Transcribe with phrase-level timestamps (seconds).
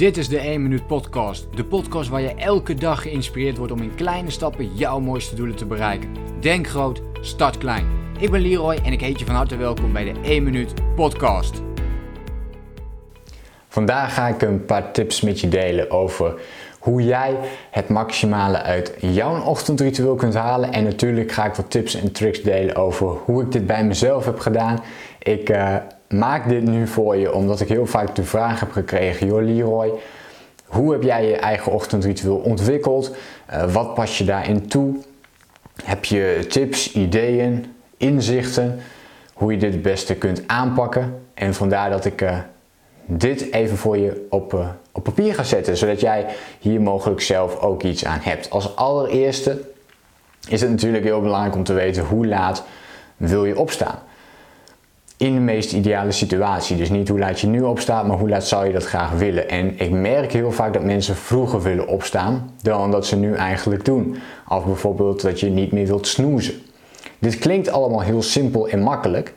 [0.00, 1.46] Dit is de 1 Minuut Podcast.
[1.54, 5.56] De podcast waar je elke dag geïnspireerd wordt om in kleine stappen jouw mooiste doelen
[5.56, 6.08] te bereiken.
[6.40, 7.86] Denk groot, start klein.
[8.18, 11.62] Ik ben Leroy en ik heet je van harte welkom bij de 1 Minuut Podcast.
[13.68, 16.40] Vandaag ga ik een paar tips met je delen over
[16.78, 17.36] hoe jij
[17.70, 20.72] het maximale uit jouw ochtendritueel kunt halen.
[20.72, 24.24] En natuurlijk ga ik wat tips en tricks delen over hoe ik dit bij mezelf
[24.24, 24.82] heb gedaan.
[25.18, 25.76] Ik uh,
[26.14, 29.92] maak dit nu voor je omdat ik heel vaak de vraag heb gekregen: Joh, Leroy,
[30.66, 33.16] hoe heb jij je eigen ochtendritueel ontwikkeld?
[33.50, 34.96] Uh, wat pas je daarin toe?
[35.84, 38.78] Heb je tips, ideeën, inzichten
[39.32, 41.20] hoe je dit het beste kunt aanpakken?
[41.34, 42.38] En vandaar dat ik uh,
[43.04, 46.26] dit even voor je op, uh, op papier ga zetten, zodat jij
[46.58, 48.50] hier mogelijk zelf ook iets aan hebt.
[48.50, 49.60] Als allereerste
[50.48, 52.64] is het natuurlijk heel belangrijk om te weten hoe laat
[53.16, 53.98] wil je opstaan
[55.20, 56.76] in de meest ideale situatie.
[56.76, 59.48] Dus niet hoe laat je nu opstaat, maar hoe laat zou je dat graag willen.
[59.48, 63.84] En ik merk heel vaak dat mensen vroeger willen opstaan dan dat ze nu eigenlijk
[63.84, 64.16] doen.
[64.48, 66.54] Of bijvoorbeeld dat je niet meer wilt snoezen.
[67.18, 69.34] Dit klinkt allemaal heel simpel en makkelijk,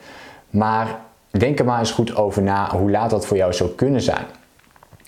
[0.50, 4.02] maar denk er maar eens goed over na hoe laat dat voor jou zou kunnen
[4.02, 4.25] zijn.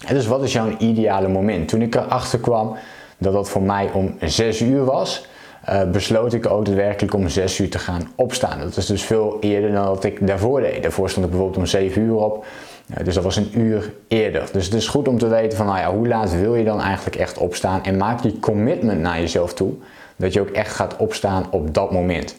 [0.07, 1.67] dus wat is jouw ideale moment?
[1.67, 2.75] Toen ik erachter kwam
[3.17, 5.27] dat dat voor mij om 6 uur was,
[5.69, 8.59] uh, besloot ik ook daadwerkelijk om 6 uur te gaan opstaan.
[8.59, 10.83] Dat is dus veel eerder dan dat ik daarvoor deed.
[10.83, 12.45] Daarvoor stond ik bijvoorbeeld om 7 uur op.
[12.89, 14.49] Uh, dus dat was een uur eerder.
[14.51, 16.81] Dus het is goed om te weten van nou ja, hoe laat wil je dan
[16.81, 17.83] eigenlijk echt opstaan.
[17.83, 19.73] En maak die commitment naar jezelf toe.
[20.15, 22.35] Dat je ook echt gaat opstaan op dat moment.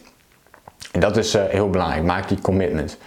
[0.91, 2.03] En dat is uh, heel belangrijk.
[2.03, 2.97] Maak die commitment.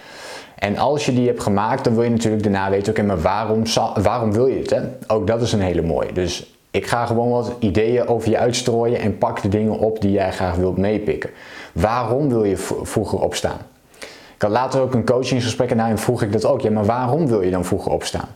[0.55, 3.63] En als je die hebt gemaakt, dan wil je natuurlijk daarna weten, oké, maar waarom,
[4.01, 4.69] waarom wil je het?
[4.69, 4.81] Hè?
[5.07, 6.13] Ook dat is een hele mooie.
[6.13, 10.11] Dus ik ga gewoon wat ideeën over je uitstrooien en pak de dingen op die
[10.11, 11.29] jij graag wilt meepikken.
[11.73, 13.57] Waarom wil je vroeger opstaan?
[14.35, 16.61] Ik had later ook een coachingsgesprek en daarin vroeg ik dat ook.
[16.61, 18.27] Ja, maar waarom wil je dan vroeger opstaan?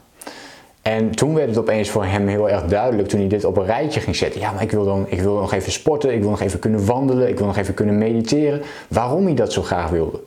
[0.81, 3.65] En toen werd het opeens voor hem heel erg duidelijk toen hij dit op een
[3.65, 4.39] rijtje ging zetten.
[4.41, 6.85] Ja, maar ik wil, dan, ik wil nog even sporten, ik wil nog even kunnen
[6.85, 8.61] wandelen, ik wil nog even kunnen mediteren.
[8.87, 10.19] Waarom hij dat zo graag wilde.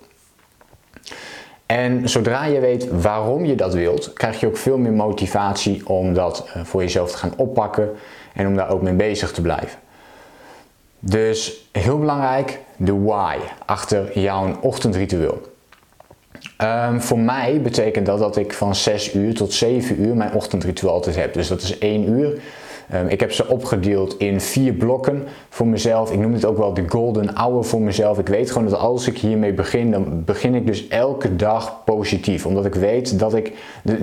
[1.69, 6.15] En zodra je weet waarom je dat wilt, krijg je ook veel meer motivatie om
[6.15, 7.91] dat eh, voor jezelf te gaan oppakken
[8.35, 9.79] en om daar ook mee bezig te blijven.
[10.99, 13.37] Dus heel belangrijk, de why
[13.67, 15.41] achter jouw ochtendritueel.
[16.63, 20.93] Um, voor mij betekent dat dat ik van 6 uur tot 7 uur mijn ochtendritueel
[20.93, 21.35] altijd heb.
[21.35, 22.68] Dus dat is 1 uur Ehm,
[23.09, 26.13] ik heb ze opgedeeld in vier blokken voor mezelf.
[26.13, 28.19] Ik noem het ook wel de golden hour voor mezelf.
[28.19, 32.47] Ik weet gewoon dat als ik hiermee begin, dan begin ik dus elke dag positief.
[32.47, 33.53] Omdat ik weet dat ik.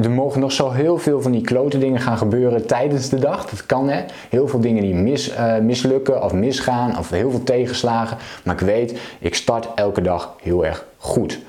[0.01, 3.45] Er mogen nog zo heel veel van die klote dingen gaan gebeuren tijdens de dag.
[3.50, 4.03] Dat kan hè.
[4.29, 8.18] Heel veel dingen die mis, uh, mislukken of misgaan of heel veel tegenslagen.
[8.44, 11.40] Maar ik weet, ik start elke dag heel erg goed.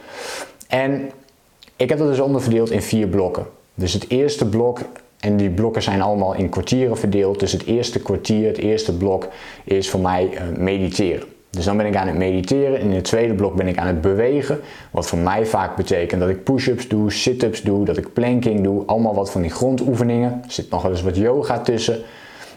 [0.68, 1.10] En
[1.76, 3.46] ik heb dat dus onderverdeeld in vier blokken.
[3.74, 4.78] Dus het eerste blok
[5.26, 7.40] en die blokken zijn allemaal in kwartieren verdeeld.
[7.40, 9.28] Dus het eerste kwartier, het eerste blok
[9.64, 11.28] is voor mij uh, mediteren.
[11.50, 12.80] Dus dan ben ik aan het mediteren.
[12.80, 14.60] In het tweede blok ben ik aan het bewegen.
[14.90, 18.82] Wat voor mij vaak betekent dat ik push-ups doe, sit-ups doe, dat ik planking doe.
[18.86, 20.40] Allemaal wat van die grondoefeningen.
[20.44, 21.98] Er zit nog wel eens wat yoga tussen.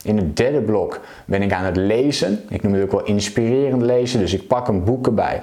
[0.04, 2.40] In het derde blok ben ik aan het lezen.
[2.50, 4.20] Ik noem het ook wel inspirerend lezen.
[4.20, 5.42] Dus ik pak een boek erbij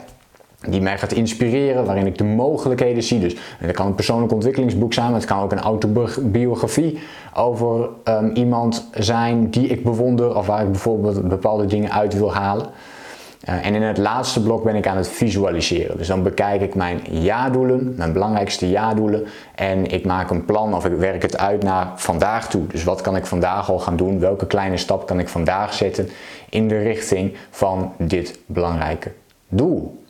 [0.69, 3.21] die mij gaat inspireren, waarin ik de mogelijkheden zie.
[3.21, 6.99] Dus het kan een persoonlijk ontwikkelingsboek zijn, maar het kan ook een autobiografie
[7.35, 12.35] over um, iemand zijn die ik bewonder of waar ik bijvoorbeeld bepaalde dingen uit wil
[12.35, 12.67] halen.
[13.49, 15.99] Uh, en in het laatste blok ben ik aan het visualiseren.
[15.99, 19.27] Dus dan bekijk ik mijn jaardoelen, mijn belangrijkste jaardoelen.
[19.55, 22.67] En ik maak een plan of ik werk het uit naar vandaag toe.
[22.67, 24.21] Dus wat kan ik vandaag al gaan doen?
[24.21, 26.09] Welke kleine stap kan ik vandaag zetten
[26.51, 29.13] in de richting van dit belangrijke
[29.49, 30.05] doel?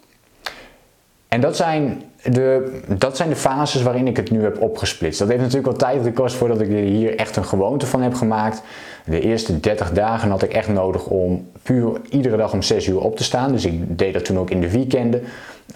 [1.28, 5.19] En dat zijn, de, dat zijn de fases waarin ik het nu heb opgesplitst.
[5.19, 8.62] Dat heeft natuurlijk wel tijd gekost voordat ik hier echt een gewoonte van heb gemaakt.
[9.04, 13.00] De eerste 30 dagen had ik echt nodig om puur iedere dag om 6 uur
[13.00, 13.53] op te staan.
[13.53, 15.22] Dus ik deed dat toen ook in de weekenden.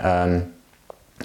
[0.05, 0.53] Um,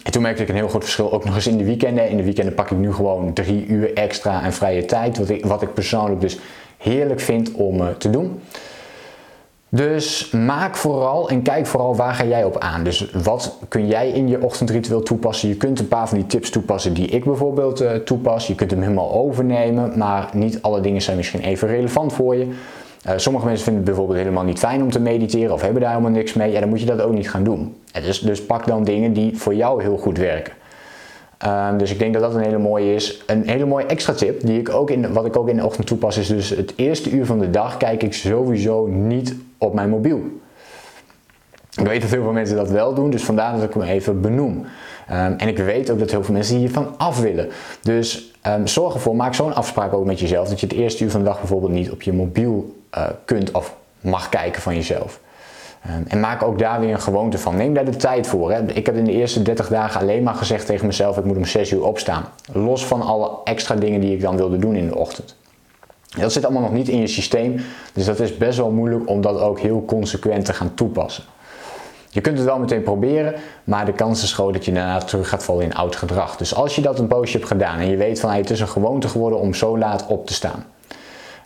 [0.04, 2.10] en toen merkte ik een heel groot verschil, ook nog eens in de weekenden.
[2.10, 5.46] In de weekenden pak ik nu gewoon drie uur extra en vrije tijd, wat ik,
[5.46, 6.40] wat ik persoonlijk dus
[6.78, 8.42] heerlijk vind om uh, te doen.
[9.76, 12.84] Dus maak vooral en kijk vooral waar ga jij op aan.
[12.84, 15.50] Dus wat kun jij in je ochtendritueel toepassen?
[15.50, 18.48] Je kunt een paar van die tips toepassen die ik bijvoorbeeld uh, toepas.
[18.48, 22.46] Je kunt hem helemaal overnemen, maar niet alle dingen zijn misschien even relevant voor je.
[22.46, 25.92] Uh, sommige mensen vinden het bijvoorbeeld helemaal niet fijn om te mediteren of hebben daar
[25.92, 26.52] helemaal niks mee.
[26.52, 27.76] Ja, dan moet je dat ook niet gaan doen.
[27.92, 30.54] Dus, dus pak dan dingen die voor jou heel goed werken.
[31.46, 33.24] Um, dus ik denk dat dat een hele mooie is.
[33.26, 35.88] Een hele mooie extra tip, die ik ook in, wat ik ook in de ochtend
[35.88, 39.36] toepas, is dus het eerste uur van de dag kijk ik sowieso niet
[39.66, 40.22] op mijn mobiel.
[41.78, 44.22] Ik weet dat heel veel mensen dat wel doen, dus vandaar dat ik hem even
[44.22, 44.66] benoem.
[45.08, 47.50] Ehm, en ik weet ook dat heel veel mensen hiervan af willen.
[47.82, 50.50] Dus um, zorg ervoor, maak zo'n afspraak ook met jezelf.
[50.50, 53.52] Dat je het eerste uur van de dag bijvoorbeeld niet op je mobiel uh, kunt
[53.52, 55.20] of mag kijken van jezelf.
[55.82, 57.56] Ehm, en maak ook daar weer een gewoonte van.
[57.56, 58.52] Neem daar de tijd voor.
[58.52, 58.72] Hè.
[58.74, 61.46] Ik heb in de eerste 30 dagen alleen maar gezegd tegen mezelf: ik moet om
[61.46, 62.26] 6 uur opstaan.
[62.52, 65.36] Los van alle extra dingen die ik dan wilde doen in de ochtend.
[66.20, 67.62] Dat zit allemaal nog niet in je systeem,
[67.94, 71.24] dus dat is best wel moeilijk om dat ook heel consequent te gaan toepassen.
[72.10, 73.34] Je kunt het wel meteen proberen,
[73.64, 76.38] maar de kans is groot dat je daarna terug gaat vallen in oud gedrag.
[76.38, 78.68] Dus als je dat een poosje hebt gedaan en je weet van het is een
[78.68, 80.66] gewoonte geworden om zo laat op te staan,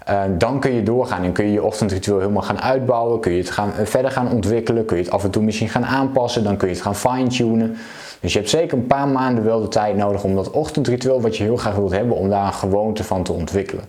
[0.09, 3.19] uh, dan kun je doorgaan en kun je je ochtendritueel helemaal gaan uitbouwen.
[3.19, 4.85] Kun je het gaan, uh, verder gaan ontwikkelen.
[4.85, 6.43] Kun je het af en toe misschien gaan aanpassen.
[6.43, 7.77] Dan kun je het gaan fine-tunen.
[8.19, 11.37] Dus je hebt zeker een paar maanden wel de tijd nodig om dat ochtendritueel wat
[11.37, 13.83] je heel graag wilt hebben, om daar een gewoonte van te ontwikkelen.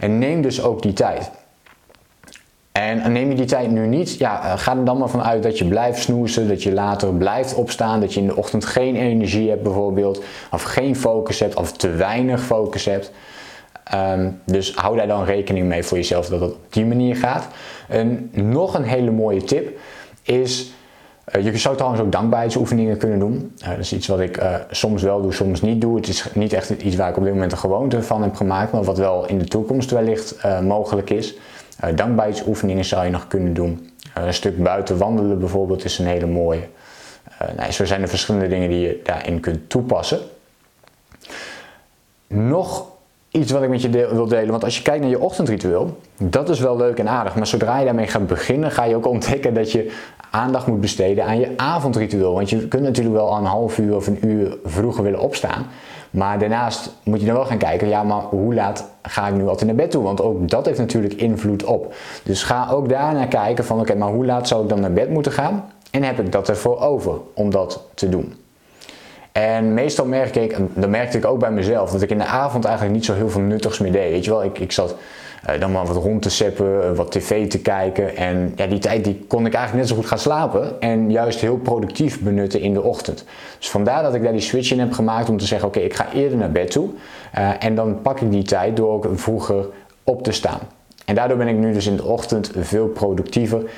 [0.00, 1.30] En neem dus ook die tijd.
[2.72, 5.58] En neem je die tijd nu niet, ja, eh, ga er dan maar vanuit dat
[5.58, 9.48] je blijft snoezen, dat je later blijft opstaan, dat je in de ochtend geen energie
[9.48, 13.10] hebt bijvoorbeeld, of geen focus hebt, of te weinig focus hebt.
[13.84, 17.48] Ehm, dus hou daar dan rekening mee voor jezelf dat het op die manier gaat.
[17.88, 19.78] En nog een hele mooie tip
[20.22, 20.72] is,
[21.42, 23.52] je zou trouwens ook dankbaarheidsoefeningen kunnen doen.
[23.62, 25.96] Uh, dat is iets wat ik uh, soms wel doe, soms niet doe.
[25.96, 28.72] Het is niet echt iets waar ik op dit moment een gewoonte van heb gemaakt,
[28.72, 31.34] maar wat wel in de toekomst wellicht mogelijk is.
[31.94, 33.90] dankbaarheidsoefeningen zou je nog kunnen doen.
[34.14, 36.68] een stuk buiten wandelen bijvoorbeeld is een hele mooie.
[37.56, 40.18] nou, zo zijn er verschillende dingen die je daarin kunt toepassen.
[42.26, 42.86] Nog
[43.30, 44.50] iets wat ik met je wil delen.
[44.50, 47.34] Want als je kijkt naar je ochtendritueel, dat is wel leuk en aardig.
[47.34, 49.92] Maar zodra je daarmee gaat beginnen, ga je ook ontdekken dat je
[50.34, 52.34] aandacht moet besteden aan je avondritueel.
[52.34, 55.66] Want je kunt natuurlijk wel een half uur of een uur vroeger willen opstaan.
[56.10, 59.48] Maar daarnaast moet je dan wel gaan kijken, ja, maar hoe laat ga ik nu
[59.48, 60.02] altijd naar bed toe?
[60.02, 61.94] Want ook dat heeft natuurlijk invloed op.
[62.22, 65.10] Dus ga ook daarnaar kijken van, oké, maar hoe laat zou ik dan naar bed
[65.10, 65.64] moeten gaan?
[65.90, 68.34] En heb ik dat ervoor over om dat te doen?
[69.32, 72.64] En meestal merk ik, dat merkte ik ook bij mezelf, dat ik in de avond
[72.64, 74.10] eigenlijk niet zo heel veel nuttigs meer deed.
[74.10, 74.94] Weet je wel, ik, ik zat
[75.60, 78.16] dan maar wat rond te seppen, uh, wat tv te kijken.
[78.16, 81.40] En ja, die tijd die kon ik eigenlijk net zo goed gaan slapen en juist
[81.40, 83.24] heel productief benutten in de ochtend.
[83.58, 85.94] Dus vandaar dat ik daar die switch in heb gemaakt om te zeggen, oké, ik
[85.94, 86.88] ga eerder naar bed toe.
[87.38, 89.66] Uh, en dan pak ik die tijd door ook vroeger
[90.04, 90.60] op te staan.
[91.04, 93.70] En daardoor ben ik nu dus in de ochtend veel productiever.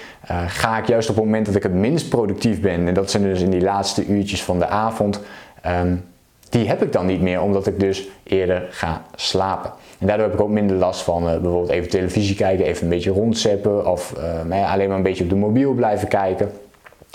[0.47, 3.23] Ga ik juist op het moment dat ik het minst productief ben, en dat zijn
[3.23, 5.21] dus in die laatste uurtjes van de avond,
[5.67, 6.05] um,
[6.49, 9.73] die heb ik dan niet meer, omdat ik dus eerder ga slapen.
[9.99, 12.89] En daardoor heb ik ook minder last van uh, bijvoorbeeld even televisie kijken, even een
[12.89, 14.15] beetje rondzeppen of
[14.49, 16.51] uh, alleen maar een beetje op de mobiel blijven kijken.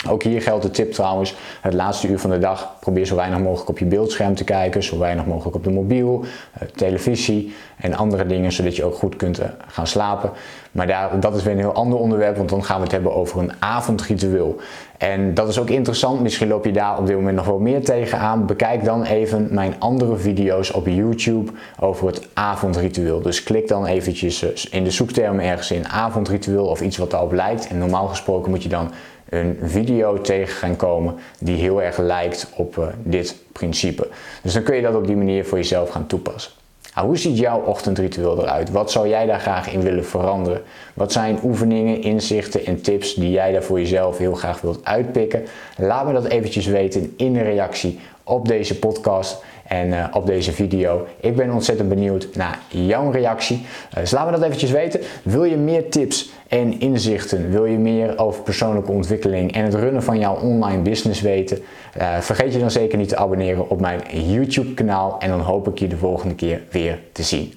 [0.08, 3.38] Ook hier geldt de tip trouwens, het laatste uur van de dag probeer zo weinig
[3.38, 7.94] mogelijk op je beeldscherm te kijken, zo weinig mogelijk op de mobiel, eh, televisie en
[7.94, 10.30] andere dingen, zodat je ook goed kunt eh, gaan slapen.
[10.72, 13.14] Maar daar, dat is weer een heel ander onderwerp, want dan gaan we het hebben
[13.14, 14.56] over een avondritueel.
[14.98, 17.84] En dat is ook interessant, misschien loop je daar op dit moment nog wel meer
[17.84, 18.46] tegenaan.
[18.46, 23.20] Bekijk dan even mijn andere video's op YouTube over het avondritueel.
[23.22, 27.32] Dus klik dan eventjes eh, in de zoektermen ergens in avondritueel of iets wat daarop
[27.32, 27.68] lijkt.
[27.68, 28.90] En normaal gesproken moet je dan
[29.32, 34.08] een video tegen gaan komen die heel erg lijkt op uh, dit principe.
[34.42, 36.52] Dus dan kun je dat op die manier voor jezelf gaan toepassen.
[36.94, 38.70] Nou, hoe ziet jouw ochtendritueel eruit?
[38.70, 40.62] Wat zou jij daar graag in willen veranderen?
[40.94, 45.44] Wat zijn oefeningen, inzichten en tips die jij daar voor jezelf heel graag wilt uitpikken?
[45.76, 49.42] Laat me dat eventjes weten in de reactie op deze podcast
[49.72, 51.06] en uh, op deze video.
[51.20, 53.56] Ik ben ontzettend benieuwd naar jouw reactie.
[53.56, 55.00] Uh, dus laat me dat eventjes weten.
[55.22, 57.50] Wil je meer tips en inzichten?
[57.50, 61.58] Wil je meer over persoonlijke ontwikkeling en het runnen van jouw online business weten?
[61.98, 65.68] Uh, vergeet je dan zeker niet te abonneren op mijn YouTube kanaal en dan hoop
[65.68, 67.54] ik je de volgende keer weer te zien.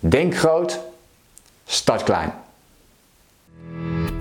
[0.00, 0.80] Denk groot,
[1.64, 2.32] start klein.